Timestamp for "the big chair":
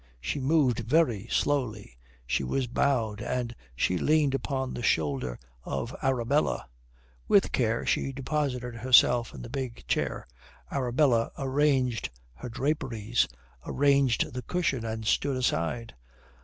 9.43-10.25